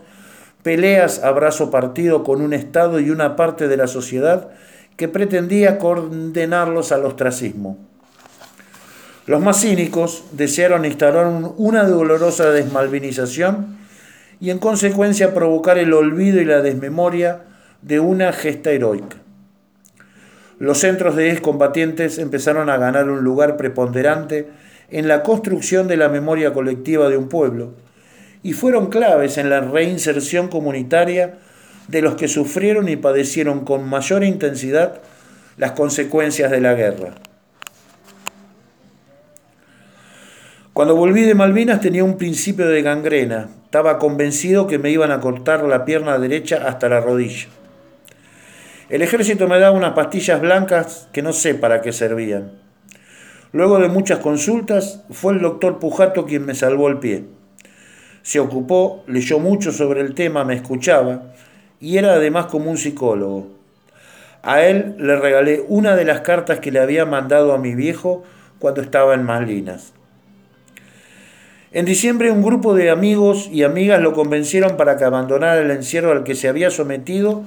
peleas 0.63 1.23
a 1.23 1.31
brazo 1.31 1.71
partido 1.71 2.23
con 2.23 2.41
un 2.41 2.53
Estado 2.53 2.99
y 2.99 3.09
una 3.09 3.35
parte 3.35 3.67
de 3.67 3.77
la 3.77 3.87
sociedad 3.87 4.49
que 4.97 5.07
pretendía 5.07 5.77
condenarlos 5.77 6.91
al 6.91 7.05
ostracismo. 7.05 7.77
Los 9.27 9.41
más 9.41 9.61
cínicos 9.61 10.23
desearon 10.31 10.85
instalar 10.85 11.27
una 11.57 11.83
dolorosa 11.83 12.49
desmalvinización 12.51 13.77
y 14.39 14.49
en 14.49 14.59
consecuencia 14.59 15.33
provocar 15.33 15.77
el 15.77 15.93
olvido 15.93 16.39
y 16.39 16.45
la 16.45 16.61
desmemoria 16.61 17.41
de 17.81 17.99
una 17.99 18.31
gesta 18.31 18.71
heroica. 18.71 19.17
Los 20.59 20.79
centros 20.79 21.15
de 21.15 21.31
excombatientes 21.31 22.17
empezaron 22.17 22.69
a 22.69 22.77
ganar 22.77 23.09
un 23.09 23.23
lugar 23.23 23.57
preponderante 23.57 24.47
en 24.89 25.07
la 25.07 25.21
construcción 25.21 25.87
de 25.87 25.97
la 25.97 26.09
memoria 26.09 26.53
colectiva 26.53 27.09
de 27.09 27.17
un 27.17 27.29
pueblo 27.29 27.73
y 28.41 28.53
fueron 28.53 28.87
claves 28.87 29.37
en 29.37 29.49
la 29.49 29.61
reinserción 29.61 30.47
comunitaria 30.47 31.37
de 31.87 32.01
los 32.01 32.15
que 32.15 32.27
sufrieron 32.27 32.89
y 32.89 32.95
padecieron 32.95 33.65
con 33.65 33.87
mayor 33.87 34.23
intensidad 34.23 35.01
las 35.57 35.71
consecuencias 35.71 36.49
de 36.49 36.61
la 36.61 36.73
guerra. 36.73 37.15
Cuando 40.73 40.95
volví 40.95 41.21
de 41.21 41.33
Malvinas 41.33 41.81
tenía 41.81 42.03
un 42.03 42.17
principio 42.17 42.67
de 42.67 42.83
gangrena. 42.83 43.49
Estaba 43.65 43.97
convencido 43.97 44.67
que 44.67 44.77
me 44.77 44.91
iban 44.91 45.11
a 45.11 45.19
cortar 45.19 45.63
la 45.63 45.85
pierna 45.85 46.19
derecha 46.19 46.67
hasta 46.67 46.87
la 46.87 46.99
rodilla. 46.99 47.47
El 48.89 49.01
ejército 49.01 49.49
me 49.49 49.59
daba 49.59 49.75
unas 49.75 49.93
pastillas 49.93 50.39
blancas 50.39 51.09
que 51.11 51.21
no 51.21 51.33
sé 51.33 51.55
para 51.55 51.81
qué 51.81 51.91
servían. 51.91 52.51
Luego 53.51 53.79
de 53.79 53.89
muchas 53.89 54.19
consultas, 54.19 55.03
fue 55.09 55.33
el 55.33 55.41
doctor 55.41 55.79
Pujato 55.79 56.25
quien 56.25 56.45
me 56.45 56.55
salvó 56.55 56.87
el 56.87 56.99
pie. 56.99 57.25
Se 58.21 58.39
ocupó, 58.39 59.03
leyó 59.07 59.39
mucho 59.39 59.73
sobre 59.73 59.99
el 59.99 60.15
tema, 60.15 60.45
me 60.45 60.55
escuchaba 60.55 61.33
y 61.81 61.97
era 61.97 62.13
además 62.13 62.45
como 62.45 62.71
un 62.71 62.77
psicólogo. 62.77 63.47
A 64.41 64.61
él 64.61 64.95
le 64.97 65.17
regalé 65.17 65.65
una 65.67 65.97
de 65.97 66.05
las 66.05 66.21
cartas 66.21 66.59
que 66.59 66.71
le 66.71 66.79
había 66.79 67.05
mandado 67.05 67.53
a 67.53 67.57
mi 67.57 67.75
viejo 67.75 68.23
cuando 68.59 68.81
estaba 68.81 69.13
en 69.15 69.23
Malvinas. 69.23 69.93
En 71.73 71.83
diciembre 71.83 72.31
un 72.31 72.41
grupo 72.41 72.73
de 72.73 72.89
amigos 72.89 73.49
y 73.51 73.63
amigas 73.63 74.01
lo 74.01 74.13
convencieron 74.13 74.77
para 74.77 74.95
que 74.95 75.03
abandonara 75.03 75.59
el 75.59 75.71
encierro 75.71 76.13
al 76.13 76.23
que 76.23 76.35
se 76.35 76.47
había 76.47 76.69
sometido 76.69 77.43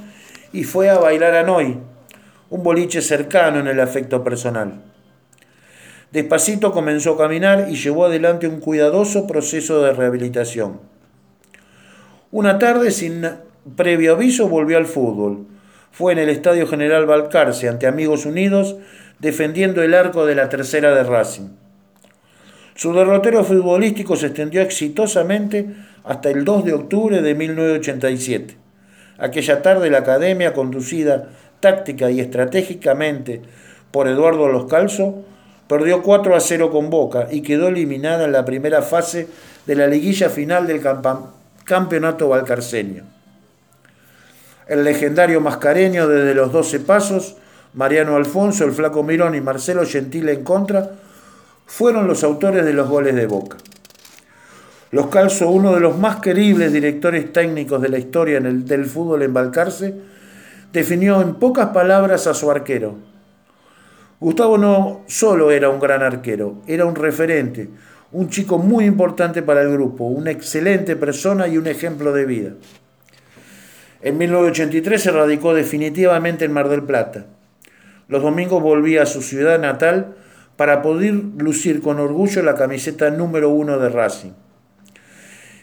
y 0.52 0.64
fue 0.64 0.90
a 0.90 0.98
bailar 0.98 1.34
a 1.34 1.42
Noy, 1.42 1.78
un 2.50 2.62
boliche 2.62 3.00
cercano 3.00 3.60
en 3.60 3.68
el 3.68 3.80
afecto 3.80 4.24
personal. 4.24 4.82
Despacito 6.12 6.72
comenzó 6.72 7.14
a 7.14 7.18
caminar 7.18 7.68
y 7.70 7.76
llevó 7.76 8.06
adelante 8.06 8.48
un 8.48 8.58
cuidadoso 8.58 9.28
proceso 9.28 9.82
de 9.82 9.92
rehabilitación. 9.92 10.80
Una 12.32 12.58
tarde, 12.58 12.90
sin 12.90 13.28
previo 13.76 14.14
aviso, 14.14 14.48
volvió 14.48 14.76
al 14.76 14.86
fútbol. 14.86 15.46
Fue 15.92 16.12
en 16.12 16.18
el 16.18 16.28
Estadio 16.28 16.66
General 16.66 17.06
Balcarce, 17.06 17.68
ante 17.68 17.86
Amigos 17.86 18.26
Unidos, 18.26 18.76
defendiendo 19.20 19.82
el 19.82 19.94
arco 19.94 20.26
de 20.26 20.34
la 20.34 20.48
tercera 20.48 20.94
de 20.94 21.04
Racing. 21.04 21.48
Su 22.74 22.92
derrotero 22.92 23.44
futbolístico 23.44 24.16
se 24.16 24.28
extendió 24.28 24.62
exitosamente 24.62 25.66
hasta 26.02 26.30
el 26.30 26.44
2 26.44 26.64
de 26.64 26.72
octubre 26.72 27.20
de 27.22 27.34
1987. 27.34 28.56
Aquella 29.20 29.60
tarde 29.60 29.90
la 29.90 29.98
academia, 29.98 30.54
conducida 30.54 31.28
táctica 31.60 32.10
y 32.10 32.20
estratégicamente 32.20 33.42
por 33.90 34.08
Eduardo 34.08 34.48
Los 34.48 34.66
Calzo, 34.66 35.22
perdió 35.68 36.02
4 36.02 36.34
a 36.34 36.40
0 36.40 36.70
con 36.70 36.90
Boca 36.90 37.28
y 37.30 37.42
quedó 37.42 37.68
eliminada 37.68 38.24
en 38.24 38.32
la 38.32 38.44
primera 38.44 38.82
fase 38.82 39.28
de 39.66 39.76
la 39.76 39.86
liguilla 39.86 40.30
final 40.30 40.66
del 40.66 40.80
campeonato 41.64 42.28
valcarceño. 42.28 43.04
El 44.66 44.84
legendario 44.84 45.40
mascareño 45.40 46.08
desde 46.08 46.34
los 46.34 46.50
12 46.50 46.80
pasos, 46.80 47.36
Mariano 47.74 48.16
Alfonso, 48.16 48.64
el 48.64 48.72
Flaco 48.72 49.02
Mirón 49.02 49.34
y 49.34 49.40
Marcelo 49.40 49.84
Gentile 49.84 50.32
en 50.32 50.44
contra, 50.44 50.92
fueron 51.66 52.06
los 52.08 52.24
autores 52.24 52.64
de 52.64 52.72
los 52.72 52.88
goles 52.88 53.14
de 53.14 53.26
Boca. 53.26 53.58
Los 54.92 55.06
Calzo, 55.06 55.50
uno 55.50 55.72
de 55.72 55.78
los 55.78 55.96
más 55.98 56.16
queribles 56.16 56.72
directores 56.72 57.32
técnicos 57.32 57.80
de 57.80 57.90
la 57.90 57.98
historia 57.98 58.40
del 58.40 58.86
fútbol 58.86 59.22
en 59.22 59.32
Balcarce, 59.32 59.94
definió 60.72 61.22
en 61.22 61.34
pocas 61.34 61.68
palabras 61.68 62.26
a 62.26 62.34
su 62.34 62.50
arquero. 62.50 62.96
Gustavo 64.18 64.58
no 64.58 65.02
solo 65.06 65.52
era 65.52 65.68
un 65.68 65.78
gran 65.78 66.02
arquero, 66.02 66.62
era 66.66 66.86
un 66.86 66.96
referente, 66.96 67.70
un 68.10 68.30
chico 68.30 68.58
muy 68.58 68.84
importante 68.84 69.42
para 69.42 69.62
el 69.62 69.70
grupo, 69.70 70.04
una 70.04 70.32
excelente 70.32 70.96
persona 70.96 71.46
y 71.46 71.56
un 71.56 71.68
ejemplo 71.68 72.12
de 72.12 72.26
vida. 72.26 72.50
En 74.02 74.18
1983 74.18 75.00
se 75.00 75.12
radicó 75.12 75.54
definitivamente 75.54 76.44
en 76.44 76.52
Mar 76.52 76.68
del 76.68 76.82
Plata. 76.82 77.26
Los 78.08 78.22
domingos 78.22 78.60
volvía 78.60 79.04
a 79.04 79.06
su 79.06 79.22
ciudad 79.22 79.60
natal 79.60 80.16
para 80.56 80.82
poder 80.82 81.14
lucir 81.38 81.80
con 81.80 82.00
orgullo 82.00 82.42
la 82.42 82.56
camiseta 82.56 83.10
número 83.10 83.50
uno 83.50 83.78
de 83.78 83.88
Racing. 83.88 84.32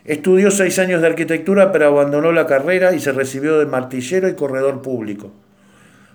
Estudió 0.08 0.52
seis 0.52 0.80
años 0.80 1.02
de 1.02 1.08
arquitectura, 1.08 1.74
pero 1.74 1.88
abandonó 1.88 2.32
la 2.32 2.48
carrera 2.48 2.94
y 2.96 3.02
se 3.02 3.12
recibió 3.12 3.60
de 3.60 3.66
martillero 3.66 4.30
y 4.30 4.36
corredor 4.36 4.82
público. 4.82 5.34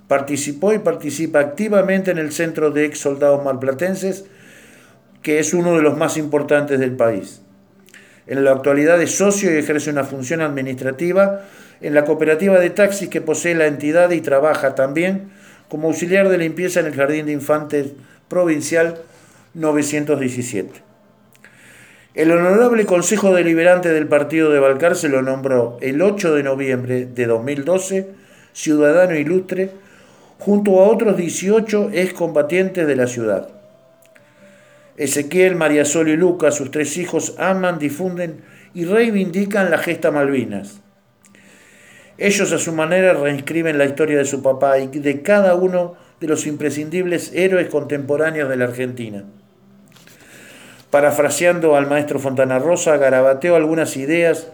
Participó 0.08 0.72
y 0.72 0.78
participa 0.78 1.40
activamente 1.40 2.10
en 2.10 2.16
el 2.16 2.32
Centro 2.32 2.70
de 2.70 2.86
Ex 2.86 3.00
Soldados 3.00 3.44
Malplatenses, 3.44 4.24
que 5.20 5.40
es 5.40 5.52
uno 5.52 5.76
de 5.76 5.82
los 5.82 5.98
más 5.98 6.16
importantes 6.16 6.80
del 6.80 6.96
país. 6.96 7.42
En 8.26 8.42
la 8.44 8.52
actualidad 8.52 9.00
es 9.02 9.14
socio 9.14 9.52
y 9.52 9.58
ejerce 9.58 9.90
una 9.90 10.04
función 10.04 10.40
administrativa 10.40 11.42
en 11.82 11.92
la 11.92 12.06
cooperativa 12.06 12.58
de 12.58 12.70
taxis 12.70 13.10
que 13.10 13.20
posee 13.20 13.54
la 13.54 13.66
entidad 13.66 14.10
y 14.12 14.22
trabaja 14.22 14.74
también 14.74 15.32
como 15.68 15.88
auxiliar 15.88 16.30
de 16.30 16.38
limpieza 16.38 16.80
en 16.80 16.86
el 16.86 16.94
Jardín 16.94 17.26
de 17.26 17.32
Infantes 17.32 17.88
Provincial 18.28 19.02
917. 19.52 20.91
El 22.14 22.30
Honorable 22.30 22.84
Consejo 22.84 23.32
Deliberante 23.32 23.88
del 23.88 24.06
Partido 24.06 24.50
de 24.50 24.60
Balcar 24.60 24.96
se 24.96 25.08
lo 25.08 25.22
nombró 25.22 25.78
el 25.80 26.02
8 26.02 26.34
de 26.34 26.42
noviembre 26.42 27.06
de 27.06 27.24
2012 27.24 28.10
ciudadano 28.52 29.14
ilustre 29.14 29.70
junto 30.38 30.80
a 30.80 30.88
otros 30.88 31.16
18 31.16 31.88
excombatientes 31.94 32.86
de 32.86 32.96
la 32.96 33.06
ciudad. 33.06 33.48
Ezequiel, 34.98 35.56
María 35.56 35.86
Sol 35.86 36.10
y 36.10 36.16
Lucas, 36.18 36.54
sus 36.54 36.70
tres 36.70 36.98
hijos, 36.98 37.34
aman, 37.38 37.78
difunden 37.78 38.42
y 38.74 38.84
reivindican 38.84 39.70
la 39.70 39.78
gesta 39.78 40.10
Malvinas. 40.10 40.82
Ellos 42.18 42.52
a 42.52 42.58
su 42.58 42.72
manera 42.72 43.14
reinscriben 43.14 43.78
la 43.78 43.86
historia 43.86 44.18
de 44.18 44.26
su 44.26 44.42
papá 44.42 44.78
y 44.78 44.88
de 44.88 45.22
cada 45.22 45.54
uno 45.54 45.94
de 46.20 46.28
los 46.28 46.46
imprescindibles 46.46 47.32
héroes 47.32 47.68
contemporáneos 47.68 48.50
de 48.50 48.56
la 48.58 48.66
Argentina. 48.66 49.24
Parafraseando 50.92 51.74
al 51.74 51.86
maestro 51.86 52.18
Fontana 52.18 52.58
Rosa, 52.58 52.98
garabateo 52.98 53.56
algunas 53.56 53.96
ideas 53.96 54.52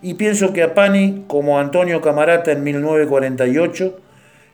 y 0.00 0.14
pienso 0.14 0.54
que 0.54 0.62
a 0.62 0.72
Pani, 0.72 1.24
como 1.26 1.60
Antonio 1.60 2.00
Camarata 2.00 2.52
en 2.52 2.64
1948, 2.64 3.94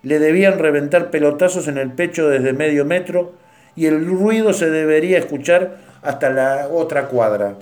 le 0.03 0.19
debían 0.19 0.59
reventar 0.59 1.13
pelotazos 1.13 1.69
en 1.69 1.79
el 1.79 1.93
pecho 1.93 2.29
desde 2.29 2.53
medio 2.53 2.85
metro 2.85 3.35
y 3.77 3.87
el 3.87 4.05
ruido 4.05 4.53
se 4.53 4.71
debería 4.71 5.19
escuchar 5.19 5.77
hasta 6.03 6.31
la 6.31 6.67
otra 6.69 7.07
cuadra. 7.07 7.55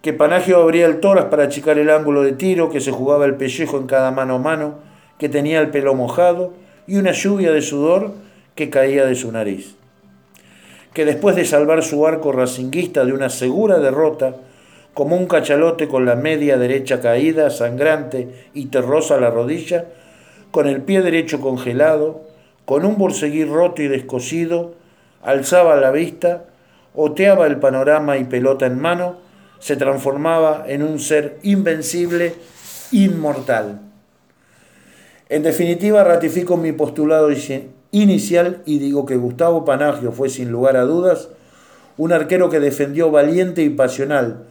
Que 0.00 0.14
Panagio 0.14 0.62
abría 0.62 0.86
el 0.86 1.00
toras 1.00 1.26
para 1.26 1.44
achicar 1.44 1.78
el 1.78 1.90
ángulo 1.90 2.22
de 2.22 2.32
tiro, 2.32 2.70
que 2.70 2.80
se 2.80 2.92
jugaba 2.92 3.26
el 3.26 3.34
pellejo 3.34 3.76
en 3.76 3.86
cada 3.86 4.10
mano 4.10 4.36
a 4.36 4.38
mano, 4.38 4.78
que 5.18 5.28
tenía 5.28 5.60
el 5.60 5.68
pelo 5.68 5.94
mojado 5.94 6.54
y 6.86 6.96
una 6.96 7.12
lluvia 7.12 7.52
de 7.52 7.60
sudor 7.60 8.14
que 8.54 8.70
caía 8.70 9.04
de 9.04 9.16
su 9.16 9.30
nariz 9.30 9.76
que 10.92 11.04
después 11.04 11.36
de 11.36 11.44
salvar 11.44 11.82
su 11.82 12.06
arco 12.06 12.32
racinguista 12.32 13.04
de 13.04 13.12
una 13.12 13.30
segura 13.30 13.78
derrota, 13.78 14.36
como 14.94 15.16
un 15.16 15.26
cachalote 15.26 15.88
con 15.88 16.04
la 16.04 16.16
media 16.16 16.58
derecha 16.58 17.00
caída, 17.00 17.50
sangrante 17.50 18.48
y 18.54 18.66
terrosa 18.66 19.20
la 19.20 19.30
rodilla, 19.30 19.86
con 20.50 20.66
el 20.66 20.82
pie 20.82 21.02
derecho 21.02 21.40
congelado, 21.40 22.22
con 22.64 22.84
un 22.84 22.98
borseguí 22.98 23.44
roto 23.44 23.82
y 23.82 23.88
descosido, 23.88 24.74
alzaba 25.22 25.76
la 25.76 25.90
vista, 25.90 26.44
oteaba 26.94 27.46
el 27.46 27.58
panorama 27.58 28.18
y 28.18 28.24
pelota 28.24 28.66
en 28.66 28.80
mano, 28.80 29.18
se 29.60 29.76
transformaba 29.76 30.64
en 30.66 30.82
un 30.82 30.98
ser 30.98 31.38
invencible, 31.42 32.34
inmortal. 32.90 33.80
En 35.28 35.44
definitiva, 35.44 36.02
ratifico 36.02 36.56
mi 36.56 36.72
postulado 36.72 37.30
inicial 37.92 38.62
y 38.66 38.78
digo 38.78 39.06
que 39.06 39.16
Gustavo 39.16 39.64
Panagio 39.64 40.12
fue 40.12 40.28
sin 40.28 40.50
lugar 40.50 40.76
a 40.76 40.82
dudas 40.82 41.28
un 41.96 42.12
arquero 42.12 42.48
que 42.48 42.60
defendió 42.60 43.10
valiente 43.10 43.62
y 43.62 43.68
pasional, 43.68 44.46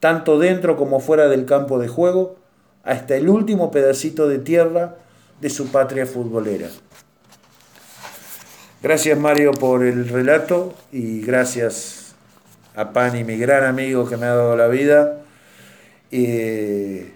tanto 0.00 0.38
dentro 0.38 0.76
como 0.76 1.00
fuera 1.00 1.28
del 1.28 1.44
campo 1.44 1.78
de 1.78 1.88
juego, 1.88 2.36
hasta 2.82 3.16
el 3.16 3.28
último 3.28 3.70
pedacito 3.70 4.26
de 4.26 4.38
tierra 4.38 4.96
de 5.40 5.50
su 5.50 5.70
patria 5.70 6.06
futbolera. 6.06 6.68
Gracias 8.82 9.18
Mario 9.18 9.52
por 9.52 9.84
el 9.84 10.08
relato 10.08 10.72
y 10.92 11.20
gracias 11.20 12.14
a 12.74 12.92
Pani, 12.92 13.22
mi 13.22 13.36
gran 13.36 13.64
amigo 13.64 14.08
que 14.08 14.16
me 14.16 14.24
ha 14.24 14.34
dado 14.34 14.56
la 14.56 14.68
vida. 14.68 15.20
Eh, 16.10 17.12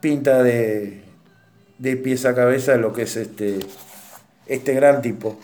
pinta 0.00 0.42
de, 0.42 1.03
de 1.78 1.96
pies 1.96 2.24
a 2.24 2.34
cabeza 2.34 2.76
lo 2.76 2.92
que 2.92 3.02
es 3.02 3.16
este, 3.16 3.58
este 4.46 4.74
gran 4.74 5.02
tipo. 5.02 5.38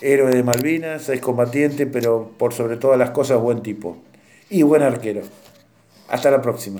Héroe 0.00 0.30
de 0.30 0.42
Malvinas, 0.42 1.08
es 1.08 1.20
combatiente, 1.20 1.86
pero 1.86 2.30
por 2.38 2.54
sobre 2.54 2.76
todas 2.76 2.98
las 2.98 3.10
cosas 3.10 3.40
buen 3.40 3.62
tipo. 3.62 3.96
Y 4.48 4.62
buen 4.62 4.82
arquero. 4.82 5.22
Hasta 6.08 6.30
la 6.30 6.40
próxima. 6.40 6.76